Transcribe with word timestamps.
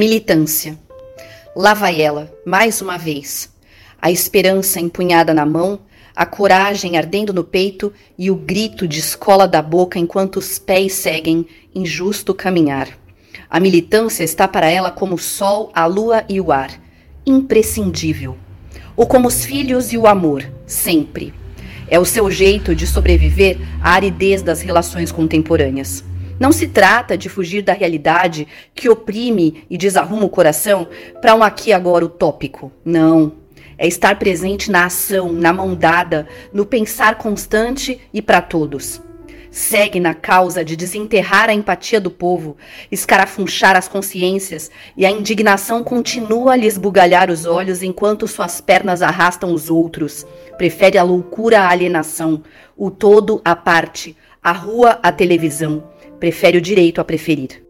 Militância. 0.00 0.78
Lá 1.54 1.74
vai 1.74 2.00
ela, 2.00 2.32
mais 2.46 2.80
uma 2.80 2.96
vez. 2.96 3.50
A 4.00 4.10
esperança 4.10 4.80
empunhada 4.80 5.34
na 5.34 5.44
mão, 5.44 5.78
a 6.16 6.24
coragem 6.24 6.96
ardendo 6.96 7.34
no 7.34 7.44
peito 7.44 7.92
e 8.16 8.30
o 8.30 8.34
grito 8.34 8.88
de 8.88 8.98
escola 8.98 9.46
da 9.46 9.60
boca 9.60 9.98
enquanto 9.98 10.36
os 10.38 10.58
pés 10.58 10.94
seguem 10.94 11.46
injusto 11.74 12.32
caminhar. 12.32 12.88
A 13.50 13.60
militância 13.60 14.24
está 14.24 14.48
para 14.48 14.70
ela 14.70 14.90
como 14.90 15.16
o 15.16 15.18
sol, 15.18 15.70
a 15.74 15.84
lua 15.84 16.24
e 16.30 16.40
o 16.40 16.50
ar, 16.50 16.70
imprescindível. 17.26 18.38
Ou 18.96 19.06
como 19.06 19.28
os 19.28 19.44
filhos 19.44 19.92
e 19.92 19.98
o 19.98 20.06
amor, 20.06 20.50
sempre. 20.66 21.34
É 21.88 21.98
o 21.98 22.06
seu 22.06 22.30
jeito 22.30 22.74
de 22.74 22.86
sobreviver 22.86 23.58
à 23.82 23.90
aridez 23.90 24.40
das 24.40 24.62
relações 24.62 25.12
contemporâneas. 25.12 26.02
Não 26.40 26.52
se 26.52 26.68
trata 26.68 27.18
de 27.18 27.28
fugir 27.28 27.60
da 27.60 27.74
realidade 27.74 28.48
que 28.74 28.88
oprime 28.88 29.64
e 29.68 29.76
desarruma 29.76 30.24
o 30.24 30.30
coração 30.30 30.88
para 31.20 31.34
um 31.34 31.42
aqui 31.42 31.70
agora 31.70 32.06
utópico. 32.06 32.72
Não. 32.82 33.34
É 33.76 33.86
estar 33.86 34.18
presente 34.18 34.70
na 34.70 34.86
ação, 34.86 35.34
na 35.34 35.52
mão 35.52 35.74
dada, 35.74 36.26
no 36.50 36.64
pensar 36.64 37.16
constante 37.18 38.00
e 38.10 38.22
para 38.22 38.40
todos. 38.40 39.02
Segue 39.50 40.00
na 40.00 40.14
causa 40.14 40.64
de 40.64 40.76
desenterrar 40.76 41.50
a 41.50 41.54
empatia 41.54 42.00
do 42.00 42.10
povo, 42.10 42.56
escarafunchar 42.90 43.76
as 43.76 43.88
consciências, 43.88 44.70
e 44.96 45.04
a 45.04 45.10
indignação 45.10 45.82
continua 45.82 46.52
a 46.52 46.56
lhe 46.56 46.66
esbugalhar 46.66 47.30
os 47.30 47.44
olhos 47.44 47.82
enquanto 47.82 48.28
suas 48.28 48.60
pernas 48.60 49.02
arrastam 49.02 49.52
os 49.52 49.68
outros. 49.68 50.24
Prefere 50.56 50.96
a 50.96 51.02
loucura 51.02 51.62
à 51.62 51.68
alienação, 51.68 52.42
o 52.76 52.90
todo 52.90 53.42
à 53.44 53.56
parte, 53.56 54.16
a 54.42 54.52
rua 54.52 54.98
à 55.02 55.12
televisão 55.12 55.84
prefere 56.18 56.56
o 56.56 56.62
direito 56.62 57.00
a 57.00 57.04
preferir. 57.04 57.62